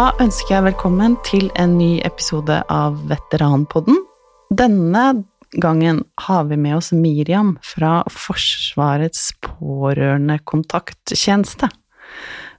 [0.00, 3.98] Da ønsker jeg velkommen til en ny episode av Veteranpodden.
[4.48, 5.28] Denne
[5.60, 11.68] gangen har vi med oss Miriam fra Forsvarets pårørendekontakttjeneste.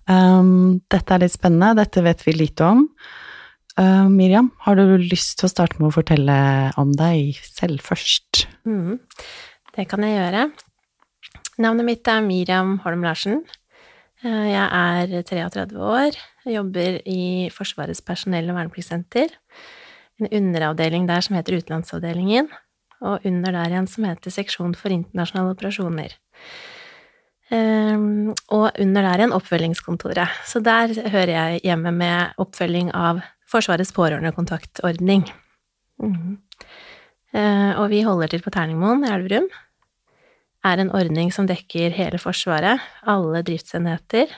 [0.06, 2.84] Um, dette er litt spennende, dette vet vi lite om.
[3.74, 6.38] Uh, Miriam, har du lyst til å starte med å fortelle
[6.78, 8.46] om deg selv først?
[8.70, 9.02] Mm,
[9.80, 10.46] det kan jeg gjøre.
[11.66, 13.42] Navnet mitt er Miriam Holm Larsen.
[14.22, 16.14] Uh, jeg er 33 år,
[16.46, 19.34] jeg jobber i Forsvarets personell- og vernepliktssenter.
[20.22, 22.50] En underavdeling der som heter Utenlandsavdelingen,
[23.02, 26.14] og under der igjen som heter Seksjon for internasjonale operasjoner.
[27.52, 30.38] Um, og under der igjen Oppfølgingskontoret.
[30.48, 35.26] Så der hører jeg hjemme med oppfølging av Forsvarets pårørendekontaktordning.
[36.02, 36.38] Mm.
[37.32, 39.50] Og vi holder til på Terningmoen i Elverum.
[40.68, 44.32] Er en ordning som dekker hele Forsvaret, alle driftsenheter.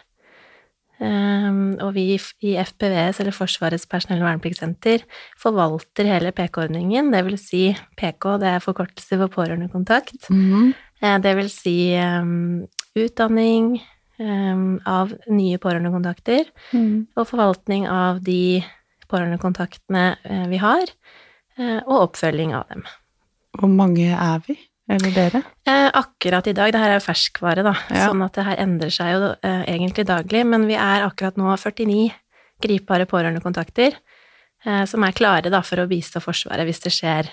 [1.03, 5.03] Um, og vi i FPVS, eller Forsvarets personell- og vernepliktssenter,
[5.41, 7.09] forvalter hele PK-ordningen.
[7.11, 7.63] Det vil si
[7.99, 10.29] PK, det er forkortelse for pårørendekontakt.
[10.31, 10.71] Mm.
[11.25, 12.63] Det vil si um,
[12.95, 13.73] utdanning
[14.21, 17.07] um, av nye pårørendekontakter, Mm.
[17.17, 18.63] og forvaltning av de
[19.11, 20.87] pårørendekontaktene uh, vi har,
[21.59, 22.85] uh, og oppfølging av dem.
[23.59, 24.55] Hvor mange er vi?
[24.91, 25.41] Eller dere?
[25.65, 28.09] Eh, akkurat i dag, det her er jo ferskvare, da, Ja.
[28.09, 31.55] sånn at det her endrer seg jo eh, egentlig daglig, men vi er akkurat nå
[31.55, 32.11] 49
[32.63, 33.95] gripbare pårørendekontakter
[34.65, 37.29] eh, som er klare da for å bistå Forsvaret hvis det skjer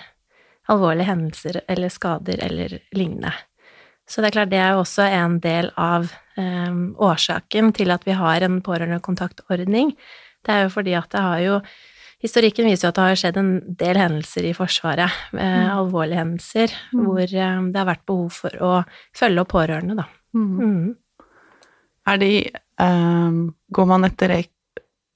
[0.71, 3.33] alvorlige hendelser eller skader eller lignende.
[4.07, 6.71] Så det er klart det er jo også en del av eh,
[7.03, 9.93] årsaken til at vi har en pårørendekontaktordning.
[10.45, 11.59] Det er jo fordi at det har jo
[12.21, 16.73] Historikken viser jo at det har skjedd en del hendelser i Forsvaret, eh, alvorlige hendelser,
[16.93, 17.05] Mm.
[17.05, 18.85] hvor eh, det har vært behov for å
[19.17, 20.05] følge opp pårørende, da.
[20.35, 20.95] Mm.
[22.07, 24.49] Er de ehm, Går man etter e-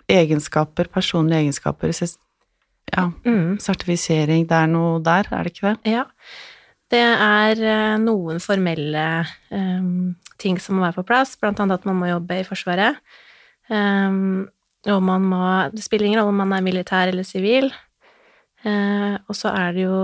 [0.09, 1.91] egenskaper, personlige egenskaper?
[2.95, 3.57] Ja, Mm.
[3.59, 5.91] sertifisering, det er noe der, er det ikke det?
[5.91, 6.05] Ja.
[6.89, 11.85] Det er eh, noen formelle um, ting som må være på plass, blant annet at
[11.85, 12.97] man må jobbe i Forsvaret.
[13.69, 14.47] Em,
[14.93, 15.41] og man må
[15.73, 17.71] Det spiller ingen rolle om man er militær eller sivil.
[18.65, 19.97] Eh, og så er det jo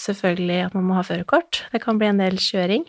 [0.00, 1.64] selvfølgelig at man må ha førerkort.
[1.72, 2.86] Det kan bli en del kjøring.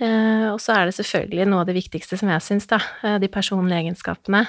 [0.00, 3.18] Eh, og så er det selvfølgelig noe av det viktigste som jeg syns, da, eh,
[3.20, 4.46] de personlige egenskapene.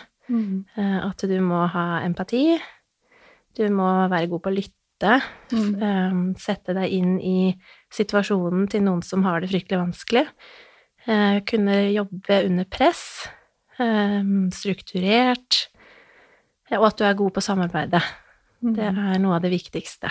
[0.78, 2.56] Eh, at du må ha empati.
[3.58, 5.20] Du må være god på å lytte.
[5.52, 5.84] Mm.
[5.84, 7.52] eh, sette deg inn i
[7.92, 10.28] situasjonen til noen som har det fryktelig vanskelig.
[11.06, 13.28] Eh, kunne jobbe under press.
[14.54, 15.68] strukturert.
[16.72, 18.02] Og at du er god på samarbeidet.
[18.64, 20.10] Det er noe av det viktigste.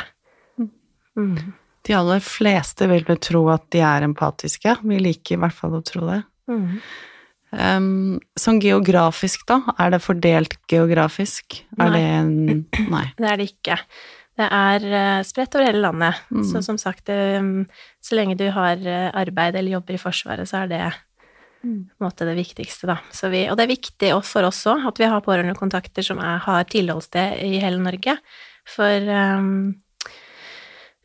[1.17, 1.55] Mm.
[1.83, 4.77] De aller fleste vil vel tro at de er empatiske.
[4.85, 6.21] Vi liker i hvert fall å tro det.
[6.53, 6.69] Mm.
[7.53, 9.59] Um, sånn geografisk, da?
[9.83, 11.59] Er det fordelt geografisk?
[11.77, 11.93] Er Nei.
[11.97, 13.07] det en Nei.
[13.19, 13.79] Det er det ikke.
[14.41, 16.23] Det er eh, spredt over hele landet.
[16.33, 16.45] Mm.
[16.49, 17.43] Så som sagt, eh,
[18.01, 20.85] så lenge du har eh, arbeid eller jobber i Forsvaret, så er det
[22.03, 22.97] måte det viktigste, da.
[23.15, 26.39] Så vi, og det er viktig for oss òg at vi har pårørendekontakter som er,
[26.45, 28.17] har tilholdssted i hele Norge.
[28.69, 29.75] For um,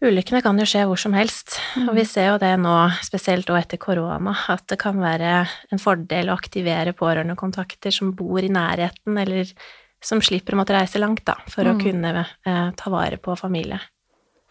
[0.03, 1.57] ulykkene kan jo skje hvor som helst.
[1.87, 2.75] Og vi ser jo det nå,
[3.05, 8.41] spesielt òg etter korona, at det kan være en fordel å aktivere pårørendekontakter som bor
[8.43, 9.49] i nærheten, eller
[10.03, 11.79] som slipper å måtte reise langt, da, for å Mm.
[11.81, 13.79] kunne eh, ta vare på familie.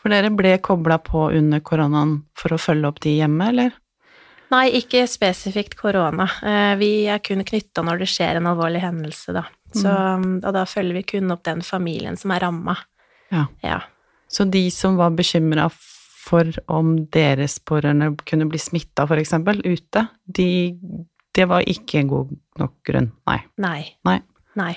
[0.02, 3.72] For dere ble kobla på under koronaen for å følge opp de hjemme, eller?
[4.52, 6.28] Nei, ikke spesifikt korona.
[6.42, 9.46] Eh, Vi er kun knytta når det skjer en alvorlig hendelse, da.
[9.76, 12.76] Så, og da følger vi kun opp den familien som er ramma.
[13.34, 13.44] Ja.
[13.64, 13.80] Ja.
[14.30, 15.66] Så de som var bekymra
[16.26, 20.78] for om deres pårørende kunne bli smitta, eksempel, ute, de
[21.36, 23.40] Det var ikke en god nok grunn, nei.
[23.60, 23.80] Nei.
[24.08, 24.20] Nei.
[24.56, 24.72] Nei.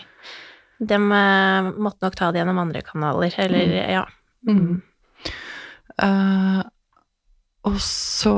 [0.80, 4.04] De eh, måtte nok ta det gjennom andre kanaler, eller ja.
[4.48, 4.82] Mm.
[6.04, 6.62] Uh,
[7.68, 8.36] og så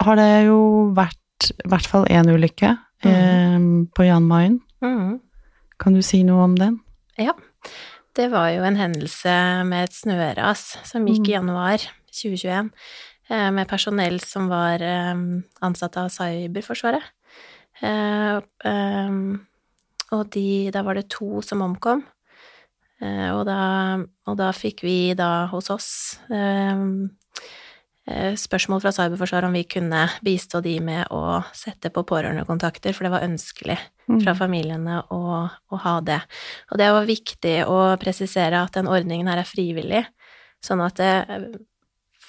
[0.00, 0.60] har det jo
[0.96, 2.72] vært i hvert fall én ulykke
[3.06, 3.58] eh,
[3.96, 4.58] på Jan Mayen.
[4.84, 5.20] Mm.
[5.80, 6.80] Kan du si noe om den?
[7.20, 7.34] Ja.
[8.16, 9.32] Det var jo en hendelse
[9.68, 12.72] med et snøras som gikk i januar 2021,
[13.30, 15.14] eh, med personell som var eh,
[15.64, 17.06] ansatt av Cyberforsvaret.
[17.80, 19.20] Eh, eh,
[20.10, 22.02] og de, da var det to som omkom.
[23.00, 23.60] Eh, og, da,
[24.28, 25.90] og da fikk vi da hos oss
[28.08, 33.12] spørsmål fra Cyberforsvaret om vi kunne bistå de med å sette på pårørendekontakter, for det
[33.12, 33.76] var ønskelig
[34.24, 36.18] fra familiene å, å ha det.
[36.72, 40.02] Og det var viktig å presisere at den ordningen her er frivillig,
[40.64, 41.12] sånn at det,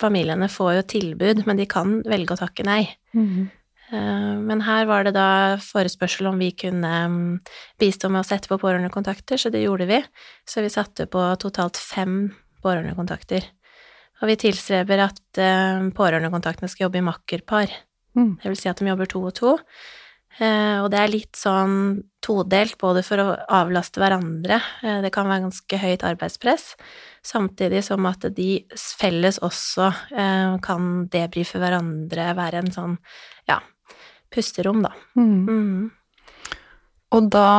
[0.02, 2.84] familiene får jo tilbud, men de kan velge å takke nei.
[3.16, 3.50] Mm.
[3.92, 7.40] Eh, Men her var det da forespørsel om vi kunne mm,
[7.82, 10.02] bistå med å sette på pårørendekontakter, så det gjorde vi.
[10.48, 12.32] Så vi satte på totalt fem
[12.64, 13.50] pårørendekontakter.
[14.22, 17.74] Og vi tilstreber at eh, pårørendekontaktene skal jobbe i makkerpar.
[18.18, 18.38] Mm.
[18.42, 19.56] Det vil si at de jobber to og to.
[20.38, 25.28] Eh, og det er litt sånn todelt, både for å avlaste hverandre, eh, det kan
[25.28, 26.76] være ganske høyt arbeidspress,
[27.26, 29.90] samtidig som at de felles også
[30.64, 32.96] kan debrife hverandre, være en sånn,
[33.50, 33.60] ja,
[34.32, 34.94] pusterom, da.
[35.18, 35.50] Mm.
[35.50, 36.56] Mm.
[37.12, 37.50] Og da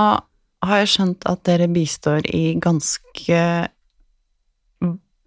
[0.62, 3.42] har jeg skjønt at dere bistår i ganske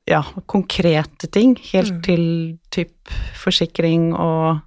[0.07, 2.02] ja, konkrete ting, helt Mm.
[2.02, 4.62] til typ forsikring og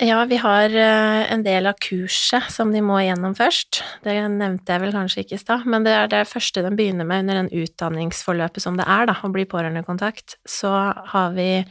[0.00, 3.82] Ja, vi har eh, en del av kurset som de må igjennom først.
[4.04, 7.04] Det nevnte jeg vel kanskje ikke i stad, men det er det første de begynner
[7.04, 10.36] med under den utdanningsforløpet som det er, da, å bli pårørendekontakt.
[10.46, 11.64] Så har vi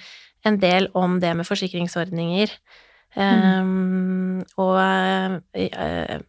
[0.43, 2.51] en del om det med forsikringsordninger.
[3.15, 6.19] Um, og uh,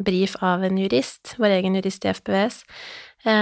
[0.00, 2.62] brief av en jurist, vår egen jurist i FPVS,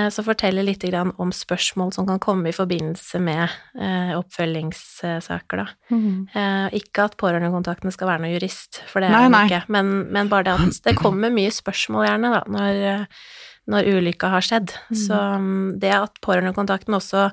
[0.09, 3.45] som forteller litt om spørsmål som kan komme i forbindelse med
[3.79, 5.67] eh, oppfølgingssaker, da.
[5.93, 10.31] Eh, ikke at pårørendekontaktene skal være noe jurist, for det er de ikke, men, men
[10.33, 13.27] bare det at det kommer mye spørsmål gjerne, da, når, eh,
[13.73, 14.73] når ulykka har skjedd.
[14.89, 15.01] Mm.
[15.03, 17.29] Så mm, det at pårørendekontakten også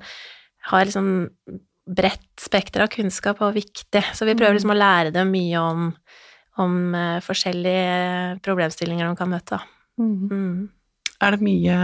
[0.74, 1.10] har liksom
[1.84, 4.60] bredt spekter av kunnskap er viktig, så vi prøver Mm.
[4.60, 5.90] liksom å lære dem mye om,
[6.60, 9.64] om eh, forskjellige problemstillinger de kan møte, da.
[10.04, 10.70] Mm.
[11.24, 11.80] Er det mye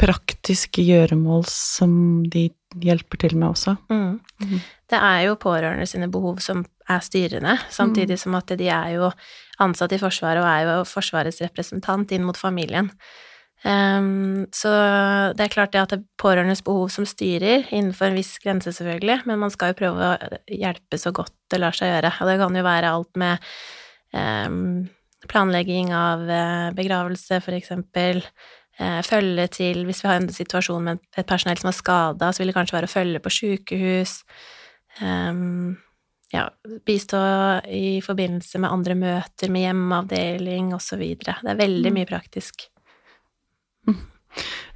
[0.00, 1.92] praktiske gjøremål som
[2.32, 2.48] de
[2.80, 3.76] hjelper til med også?
[3.92, 4.20] Mm.
[4.42, 4.60] Mhm.
[4.90, 9.10] Det er jo pårørende sine behov som er styrende, samtidig som at de er jo
[9.62, 12.90] ansatt i Forsvaret og er jo Forsvarets representant inn mot familien.
[13.62, 14.70] Um, så
[15.36, 18.72] det er klart det at det er pårørendes behov som styrer, innenfor en viss grense
[18.72, 22.14] selvfølgelig, men man skal jo prøve å hjelpe så godt det lar seg gjøre.
[22.18, 23.50] Og det kan jo være alt med
[24.16, 24.88] um,
[25.28, 28.22] planlegging av eh, begravelse, for eksempel.
[28.80, 32.40] Eh, følge til Hvis vi har en situasjon med et personell som er skada, så
[32.40, 34.22] vil det kanskje være å følge på sykehus.
[35.04, 35.76] Ehm,
[36.32, 36.46] ja,
[36.86, 37.20] bistå
[37.68, 41.02] i forbindelse med andre møter med hjemmeavdeling osv.
[41.18, 41.94] Det er veldig Mm.
[41.94, 42.68] mye praktisk.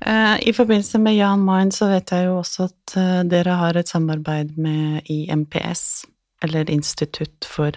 [0.05, 3.77] Eh, I forbindelse med Jan Mayen så vet jeg jo også at eh, dere har
[3.77, 6.05] et samarbeid med IMPS,
[6.43, 7.73] eller Institutt for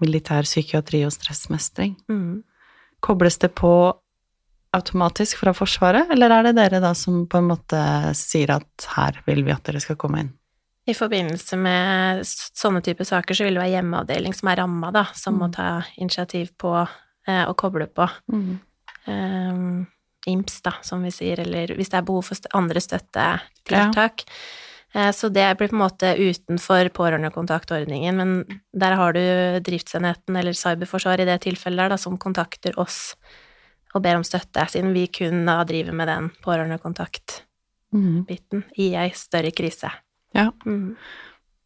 [0.00, 1.96] militær psykiatri og stressmestring.
[2.08, 2.42] Mm.
[3.00, 3.92] Kobles det på
[4.76, 7.80] automatisk fra Forsvaret, eller er det dere da som på en måte
[8.18, 10.32] sier at her vil vi at dere skal komme inn?
[10.88, 15.04] I forbindelse med sånne typer saker så vil det være hjemmeavdeling som er ramma, da,
[15.14, 15.52] som må Mm.
[15.52, 16.88] ta initiativ på
[17.28, 18.08] eh, og koble på.
[18.32, 18.60] Mm.
[19.06, 19.86] Um,
[20.26, 24.24] IMS, da, som vi sier, eller hvis det er behov for andre støttetiltak.
[24.94, 30.52] Eh, Så det blir på en måte utenfor pårørendekontaktordningen, men der har du driftsenheten eller
[30.52, 33.14] Cyberforsvaret i det tilfellet der, da, som kontakter oss
[33.94, 37.44] og ber om støtte, siden vi kun da driver med den pårørendekontakt-biten
[38.62, 38.64] Mm.
[38.76, 39.90] i ei større krise.
[40.34, 40.50] Ja.
[40.66, 40.96] Mm.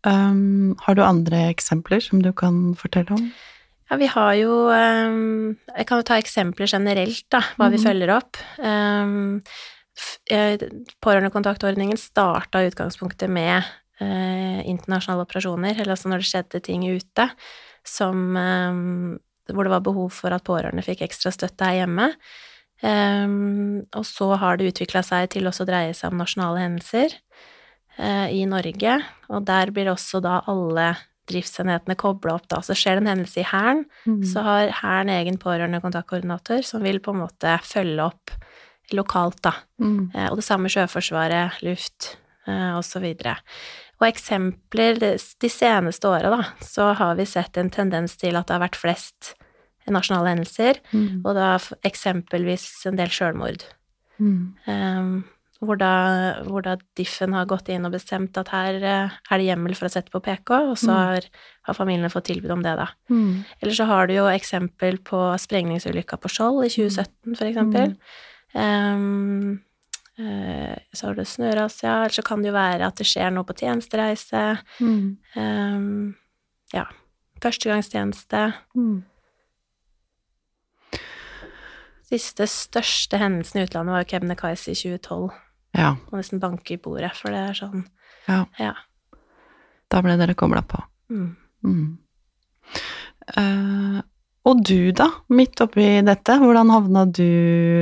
[0.05, 3.33] Um, har du andre eksempler som du kan fortelle om?
[3.91, 7.85] Ja, vi har jo um, Jeg kan jo ta eksempler generelt, da, hva vi Mhm.
[7.85, 8.37] følger opp.
[8.59, 9.43] Um,
[11.03, 13.63] Pårørendekontaktordningen starta i utgangspunktet med
[14.01, 17.29] eh, internasjonale operasjoner, eller altså når det skjedde ting ute
[17.85, 19.19] som ehm,
[19.51, 22.13] Hvor det var behov for at pårørende fikk ekstra støtte her hjemme.
[22.83, 27.15] Um, og så har det utvikla seg til også å dreie seg om nasjonale hendelser
[27.99, 28.97] uh, i Norge,
[29.31, 30.89] og der blir også da alle
[31.31, 32.59] driftsenhetene kobla opp, da.
[32.67, 34.25] Så skjer det en hendelse i Hæren, Mm.
[34.27, 38.35] så har Hæren egen pårørende kontaktkoordinator som vil på en måte følge opp
[38.93, 39.53] lokalt, da.
[39.79, 40.11] Mm.
[40.15, 42.17] Uh, Og det samme Sjøforsvaret, luft
[42.49, 42.99] eh, og så.
[44.03, 48.57] Og eksempler de seneste åra, da, så har vi sett en tendens til at det
[48.57, 49.35] har vært flest
[49.87, 51.23] nasjonale hendelser, Mm.
[51.25, 51.53] og da
[51.87, 53.63] eksempelvis en del sjølmord.
[54.19, 54.55] Mm.
[54.67, 55.25] Um,
[55.63, 59.47] hvor da, hvor da Diffen har gått inn og bestemt at her eh, er det
[59.47, 60.99] hjemmel for å sette på PK, og så Mm.
[60.99, 61.23] har,
[61.69, 62.89] har familiene fått tilbud om det, da.
[63.11, 63.45] Mm.
[63.63, 67.97] Eller så har du jo eksempel på sprengningsulykka på Skjold i 2017, for eksempel.
[68.55, 69.59] Um, eh,
[70.19, 72.03] så har du snøras, ja.
[72.03, 74.43] Eller så kan det jo være at det skjer noe på tjenestereise.
[74.85, 75.17] Mm.
[75.37, 76.15] Um,
[76.75, 76.85] ja.
[77.43, 78.43] Førstegangstjeneste.
[78.77, 79.01] Mm.
[82.13, 85.33] Siste største hendelsen i utlandet var jo Kebnekaise i 2012.
[85.73, 87.87] Ja, Må nesten banke i bordet, for det er sånn
[88.29, 88.43] ja.
[88.61, 88.75] Ja.
[89.91, 90.79] Da ble dere kobla på.
[91.13, 91.31] Mm.
[91.65, 91.87] Mm.
[94.49, 97.23] Og du, da, midt oppi dette, hvordan havna du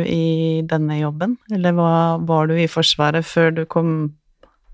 [0.05, 1.39] i denne jobben?
[1.55, 1.93] Eller hva,
[2.29, 3.95] var du i Forsvaret før du kom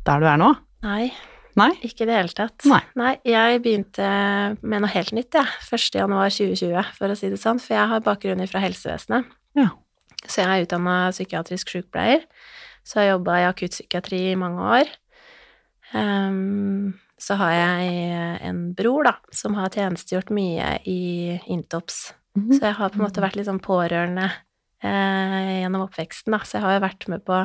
[0.06, 0.50] der du er nå?
[0.86, 1.12] Nei,
[1.56, 1.70] Nei?
[1.86, 2.66] Ikke i det hele tatt.
[2.68, 3.14] Nei.
[3.24, 4.06] jeg begynte
[4.60, 5.48] med noe helt nytt, jeg.
[5.48, 5.78] Ja.
[5.78, 5.96] 1.
[6.02, 7.60] januar 2020, for å si det sånn.
[7.62, 9.30] For jeg har bakgrunn fra helsevesenet.
[9.56, 9.70] Ja.
[10.26, 12.26] Så jeg er utdanna psykiatrisk sykepleier.
[12.84, 14.92] Så jeg har jobba i akuttpsykiatri i mange år.
[15.96, 22.14] Um, så har jeg en bror, da, som har tjenestegjort mye i Intops.
[22.36, 22.58] Mm -hmm.
[22.58, 24.30] Så jeg har på en måte vært litt sånn pårørende
[24.82, 26.38] eh, gjennom oppveksten, da.
[26.44, 27.40] Så jeg har jo vært med på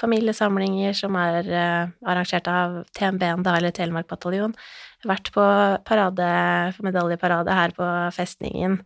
[0.00, 4.54] familiesamlinger som er eh, arrangert av TMB-en, da, eller Telemark bataljon.
[5.04, 5.44] Vært på
[5.84, 6.28] parade,
[6.82, 8.80] medaljeparade her på festningen.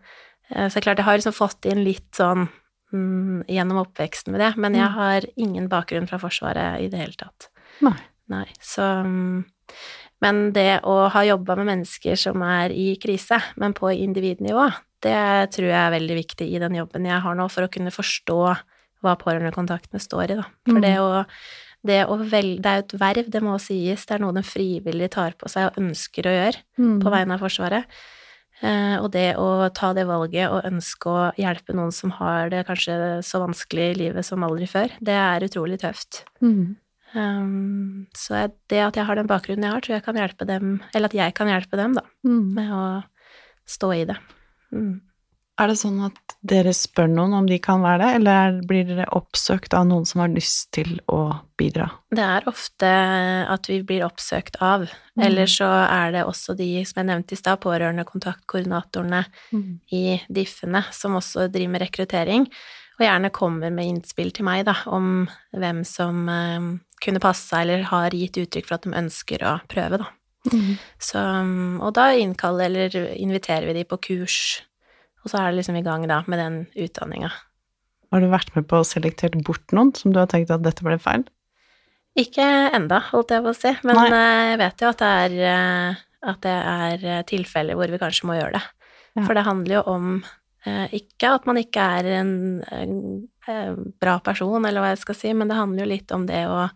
[0.51, 2.49] Eh, så klart, jeg har liksom fått inn litt sånn
[2.93, 4.99] mm, gjennom oppveksten med det, men jeg mm.
[4.99, 7.51] har ingen bakgrunn fra Forsvaret i det hele tatt.
[7.85, 7.99] Nei.
[8.29, 8.45] Nei.
[8.61, 9.45] Så mm,
[10.25, 14.67] Men det å ha jobba med mennesker som er i krise, men på individnivå,
[15.05, 15.21] det
[15.55, 18.41] tror jeg er veldig viktig i den jobben jeg har nå, for å kunne forstå
[18.99, 20.47] hva pårørendekontaktene står i, da.
[20.67, 20.85] For mm.
[20.85, 21.09] det å
[21.87, 24.47] det, å velge, det er jo et verv, det må sies, det er noe den
[24.47, 26.97] frivillige tar på seg og ønsker å gjøre mm.
[27.05, 28.01] på vegne av Forsvaret.
[28.59, 32.65] Eh, og det å ta det valget og ønske å hjelpe noen som har det
[32.67, 36.25] kanskje så vanskelig i livet som aldri før, det er utrolig tøft.
[36.43, 36.75] Mm.
[37.15, 40.79] Um, så det at jeg har den bakgrunnen jeg har, tror jeg kan hjelpe dem,
[40.93, 42.43] eller at jeg kan hjelpe dem, da, mm.
[42.59, 42.87] med å
[43.69, 44.19] stå i det.
[44.75, 44.97] Mm.
[45.59, 49.09] Er det sånn at dere spør noen om de kan være det, eller blir dere
[49.17, 51.89] oppsøkt av noen som har lyst til å bidra?
[52.15, 52.91] Det er ofte
[53.57, 55.25] at vi blir oppsøkt av, mm.
[55.27, 59.73] eller så er det også de som jeg nevnte i stad, pårørendekontaktkoordinatorene mm.
[59.99, 62.47] i DIF-ene, som også driver med rekruttering,
[62.99, 65.27] og gjerne kommer med innspill til meg, da, om
[65.59, 66.71] hvem som eh,
[67.05, 70.13] kunne passe seg, eller har gitt uttrykk for at de ønsker å prøve, da.
[70.49, 70.79] Mm.
[71.03, 71.21] Så,
[71.85, 74.39] og da innkaller eller inviterer vi de på kurs
[75.29, 77.29] og så er det liksom i gang da med den utdanninga.
[78.09, 80.85] Har du vært med på å selektere bort noen som du har tenkt at dette
[80.87, 81.27] ble feil?
[82.19, 84.07] Ikke enda, holdt jeg på å si, men Nei.
[84.09, 86.01] Eh, jeg vet jo at det er, eh,
[86.33, 88.65] at det er eh, tilfeller hvor vi kanskje må gjøre det.
[89.19, 89.27] Ja.
[89.27, 90.09] For det handler jo om
[90.67, 92.33] ikke at man ikke er en,
[92.75, 92.97] en,
[94.01, 96.67] bra person, eller hva jeg skal si, men det handler jo litt om det å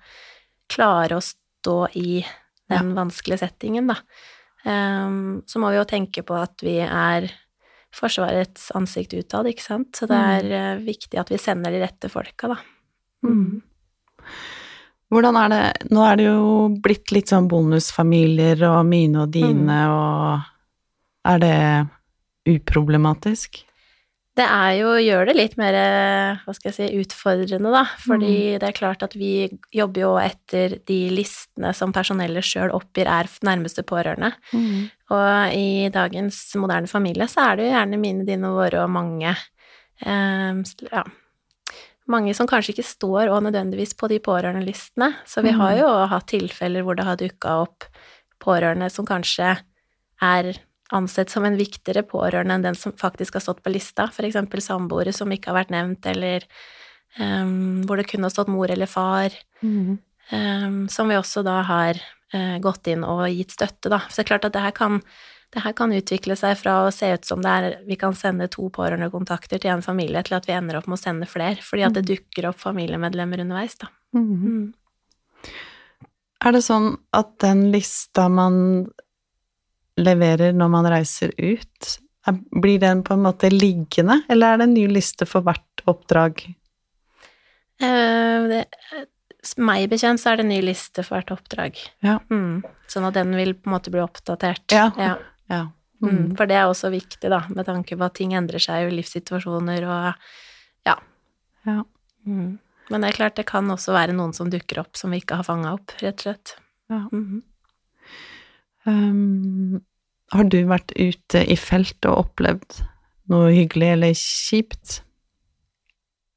[0.72, 2.22] klare å stå i
[2.70, 2.96] den ja.
[2.96, 3.98] vanskelige settingen, da.
[4.62, 7.26] Um, så må vi jo tenke på at vi er
[7.92, 9.90] Forsvarets ansikt utad, ikke sant.
[9.98, 10.28] Så det mm.
[10.32, 10.46] er
[10.78, 10.84] mm.
[10.86, 12.56] viktig at vi sender de rette folka, da.
[13.28, 13.60] Mm.
[15.12, 16.46] Hvordan er det Nå er det jo
[16.82, 19.92] blitt litt sånn bonusfamilier og mine og dine mm.
[19.92, 21.58] og Er det
[22.48, 23.60] uproblematisk?
[24.32, 25.76] Det er jo gjør det litt mer
[26.46, 27.82] hva skal jeg si, utfordrende, da.
[28.00, 28.60] Fordi mm.
[28.62, 33.28] det er klart at vi jobber jo etter de listene som personellet sjøl oppgir er
[33.44, 34.32] nærmeste pårørende.
[34.56, 34.86] Mm.
[35.12, 39.34] Og i dagens moderne familie så er det jo gjerne mine, dine våre og mange
[39.34, 41.04] eh, ja,
[42.10, 45.12] mange som kanskje ikke står og nødvendigvis på de pårørendelistene.
[45.28, 45.80] Så vi har mm.
[45.82, 47.86] jo hatt tilfeller hvor det har dukka opp
[48.42, 49.54] pårørende som kanskje
[50.22, 50.54] er
[50.94, 55.14] ansett som en viktigere pårørende enn den som faktisk har stått på lista, eksempel samboere
[55.16, 56.46] som ikke har vært nevnt, eller
[57.18, 59.98] um, hvor det kunne har stått mor eller far, mm.
[60.32, 62.00] um, som vi også da har
[62.34, 64.02] uh, gått inn og gitt støtte, da.
[64.08, 65.00] Så det er klart at det her kan
[65.52, 68.46] det her kan utvikle seg fra å se ut som det er vi kan sende
[68.48, 71.84] to pårørendekontakter til en familie, til at vi ender opp med å sende flere, fordi
[71.84, 72.08] at det mm.
[72.08, 73.90] dukker opp familiemedlemmer underveis, da.
[74.16, 74.30] Mm.
[74.32, 75.50] Mm.
[76.42, 78.56] Er det sånn at den lista man
[80.04, 81.94] leverer når man reiser ut,
[82.62, 86.44] blir den på en måte liggende, eller er det en ny liste for hvert oppdrag?
[87.82, 88.64] Uh, det,
[89.58, 91.78] meg bekjent så er det en ny liste for hvert oppdrag.
[92.06, 92.20] Ja.
[92.30, 94.66] Mm, sånn at den vil på en måte bli oppdatert.
[94.70, 94.90] Ja.
[94.98, 95.16] ja.
[95.50, 95.62] ja.
[96.02, 96.10] Mm.
[96.10, 98.94] Mm, for det er også viktig, da, med tanke på at ting endrer seg i
[98.94, 100.06] livssituasjoner og
[100.86, 100.96] ja.
[101.66, 101.78] ja.
[102.26, 102.58] Mm.
[102.90, 105.38] Men det er klart, det kan også være noen som dukker opp som vi ikke
[105.40, 106.56] har fanga opp, rett og slett.
[106.90, 107.06] Ja.
[107.10, 107.42] -hmm.
[108.84, 109.80] Um,
[110.32, 112.82] har du vært ute i felt og opplevd
[113.32, 115.00] noe hyggelig eller kjipt?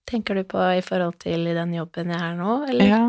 [0.06, 2.92] Tenker du på i forhold til i den jobben jeg er nå, eller?
[2.92, 3.04] Ja.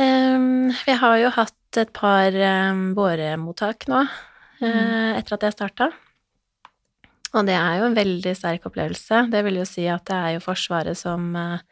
[0.00, 5.90] Um, vi har jo hatt et par um, båremottak nå, uh, etter at jeg starta.
[7.30, 9.24] Og det er jo en veldig sterk opplevelse.
[9.30, 11.62] Det vil jo si at det er jo Forsvaret som uh,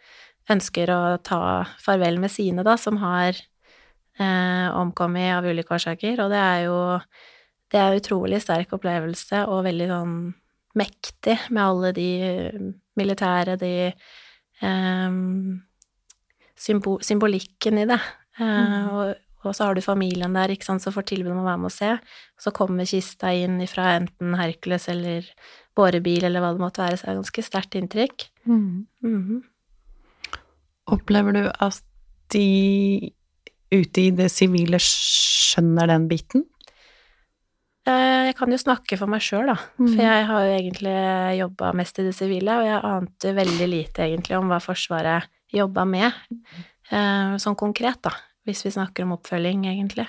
[0.53, 1.41] ønsker å ta
[1.83, 6.79] farvel med sine, da, som har uh, omkommet av ulike årsaker, og det er jo
[7.73, 10.19] det er en utrolig sterk opplevelse og veldig sånn
[10.79, 12.11] mektig med alle de
[12.99, 13.73] militære, de
[14.63, 15.59] um,
[16.59, 17.99] symbol, symbolikken i det.
[18.39, 18.89] Uh, mm.
[18.95, 21.63] og, og, så har du familien der, ikke sant, som får tilbud om å være
[21.65, 21.93] med og se.
[22.41, 25.29] Så kommer kista inn fra enten Hercules eller
[25.79, 28.29] bårebil eller hva det måtte være, så det er ganske sterkt inntrykk.
[28.49, 28.87] Mm.
[29.05, 29.43] Mm -hmm.
[30.89, 31.83] Opplever du at
[32.33, 33.13] de
[33.73, 36.45] ute i det sivile skjønner den biten?
[37.89, 39.57] Eh, jeg kan jo snakke for meg sjøl, da.
[39.81, 39.89] Mm.
[39.95, 40.97] For jeg har jo egentlig
[41.39, 45.87] jobba mest i det sivile, og jeg ante veldig lite egentlig om hva Forsvaret jobba
[45.89, 46.13] med,
[46.91, 48.13] eh, sånn konkret, da.
[48.49, 50.07] Hvis vi snakker om oppfølging, egentlig.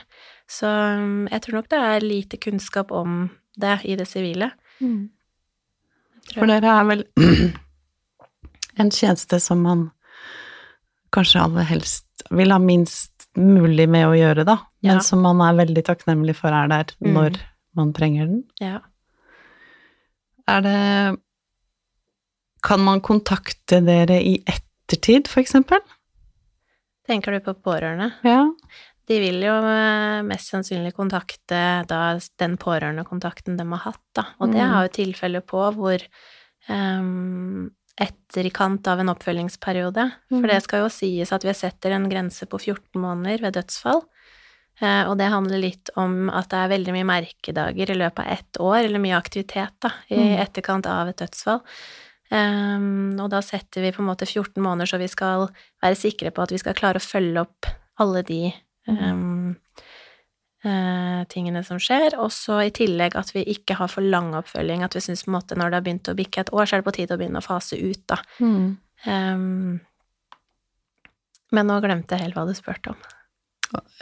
[0.47, 4.51] Så mm, jeg tror nok det er lite kunnskap om det i det sivile.
[6.33, 7.03] For dere er vel
[8.79, 9.89] en tjeneste som man
[11.15, 15.03] kanskje aller helst vil ha minst mulig med å gjøre, da, men Ja.
[15.03, 17.35] som man er veldig takknemlig for er der Mm.
[17.79, 18.43] Man trenger den.
[18.61, 18.81] Ja.
[20.49, 20.77] Er det
[22.65, 25.79] Kan man kontakte dere i ettertid, for eksempel?
[27.07, 28.11] Tenker du på pårørende?
[28.27, 28.41] Ja.
[29.09, 32.01] De vil jo eh, mest sannsynlig kontakte da
[32.41, 34.25] den pårørendekontakten de har hatt, da.
[34.43, 34.69] Og det Mm.
[34.73, 36.03] har jo tilfeller på hvor
[36.69, 40.11] um, etterkant av en oppfølgingsperiode.
[40.29, 40.41] Mm.
[40.41, 44.03] For det skal jo sies at vi setter en grense på 14 måneder ved dødsfall.
[44.79, 48.37] Eh, og det handler litt om at det er veldig mye merkedager i løpet av
[48.37, 50.39] ett år, eller mye aktivitet, da, i Mm.
[50.45, 51.61] etterkant av et dødsfall.
[52.31, 55.49] Um, og da setter vi på en måte 14 måneder, så vi skal
[55.81, 57.65] være sikre på at vi skal klare å følge opp
[57.97, 58.53] alle de
[58.87, 59.55] um,
[60.63, 62.13] uh, tingene som skjer.
[62.21, 65.33] Og så i tillegg at vi ikke har for lang oppfølging, at vi syns på
[65.33, 67.17] en måte når det har begynt å bikke et år, så er det på tide
[67.17, 68.21] å begynne å fase ut, da.
[68.39, 68.77] Mm.
[69.09, 69.79] Um,
[71.51, 73.07] men nå glemte jeg helt hva du spurte om.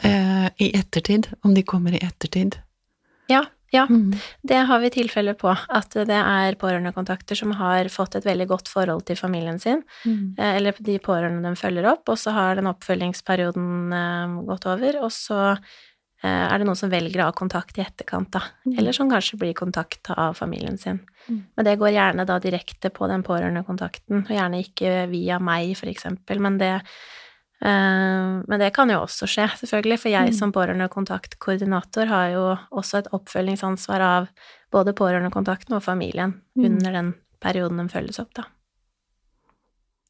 [0.02, 2.56] Eh, I ettertid, om de kommer i ettertid.
[3.28, 3.82] Ja, ja.
[3.90, 4.14] Mm.
[4.42, 8.68] Det har vi tilfeller på, at det er pårørendekontakter som har fått et veldig godt
[8.72, 10.34] forhold til familien sin, Mm.
[10.38, 15.02] eh, eller de pårørende de følger opp, og så har den oppfølgingsperioden eh, gått over,
[15.02, 15.58] og så
[16.24, 18.78] eh, er det noen som velger å ha kontakt i etterkant, da, Mm.
[18.78, 21.00] eller som kanskje blir kontakta av familien sin.
[21.28, 21.44] Mm.
[21.56, 25.86] Men det går gjerne da direkte på den pårørendekontakten, og gjerne ikke via meg, for
[25.86, 26.82] eksempel, men det
[27.60, 30.34] men det kan jo også skje, selvfølgelig, for jeg Mm.
[30.38, 34.28] som pårørendekontaktkoordinator har jo også et oppfølgingsansvar av
[34.70, 36.64] både pårørendekontakten og familien Mm.
[36.64, 38.44] under den perioden de følges opp, da.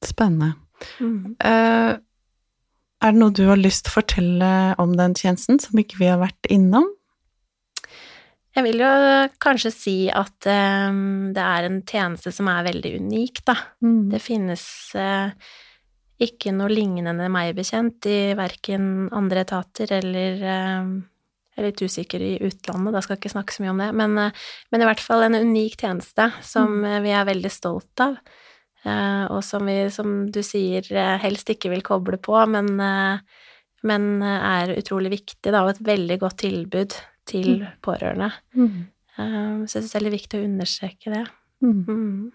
[0.04, 0.54] Spennende.
[1.00, 1.36] Mm.
[1.40, 1.96] Eh,
[3.00, 6.06] er det noe du har lyst til å fortelle om den tjenesten som ikke vi
[6.06, 6.86] har vært innom?
[8.56, 10.90] Jeg vil jo kanskje si at eh,
[11.34, 13.54] det er en tjeneste som er veldig unik, da.
[13.84, 14.10] Mm.
[14.10, 15.30] Det finnes eh,
[16.22, 20.90] ikke noe lignende meg bekjent i verken andre etater eller eh,
[21.54, 23.88] Jeg er litt usikker i utlandet, da skal jeg ikke snakke så mye om det,
[23.98, 28.04] men, eh, men i hvert fall en unik tjeneste som eh, vi er veldig stolt
[28.04, 28.18] av,
[28.84, 30.86] eh, og som vi, som du sier,
[31.22, 32.70] helst ikke vil koble på, men,
[33.82, 36.94] men er utrolig viktig, da, og et veldig godt tilbud
[37.28, 38.30] til pårørende.
[38.54, 38.86] Mm.
[39.18, 41.24] Så jeg syns det er litt viktig å understreke det.
[41.66, 41.82] Mm.
[41.90, 42.32] Mm.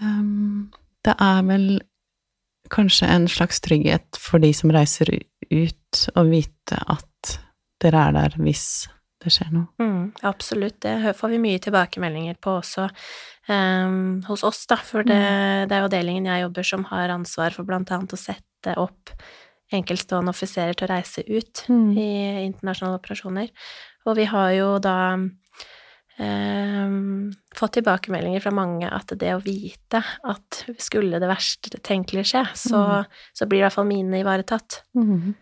[0.00, 0.70] Um,
[1.10, 1.66] det er vel
[2.70, 5.10] kanskje en slags trygghet for de som reiser
[5.50, 7.36] ut, å vite at
[7.82, 8.64] dere er der hvis
[9.20, 9.66] det skjer noe.
[9.82, 12.86] Mm, absolutt, det får vi mye tilbakemeldinger på også
[13.50, 15.18] um, hos oss, da, for det,
[15.68, 19.12] det er jo avdelingen jeg jobber som har ansvar for blant annet å sette opp
[19.74, 21.92] enkeltstående offiserer til å reise ut Mm.
[21.98, 22.08] i
[22.46, 23.50] internasjonale operasjoner.
[24.08, 24.96] Og vi har jo da
[26.22, 32.44] ehm, fått tilbakemeldinger fra mange at det å vite at skulle det verste tenkelige skje,
[32.56, 32.82] så,
[33.36, 34.82] så blir i hvert fall mine ivaretatt.
[34.96, 35.32] Mm.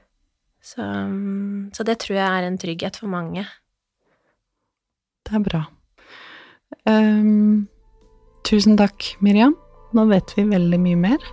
[0.63, 3.47] Så, mm, så det tror jeg er en trygghet for mange.
[5.29, 5.65] Det er bra.
[6.89, 7.69] Um,
[8.49, 9.57] tusen takk, Miriam.
[9.97, 11.29] Nå vet vi veldig mye mer.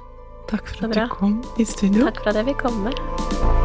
[0.51, 2.07] Takk for at du kom i studio.
[2.07, 3.63] Takk for at jeg fikk komme.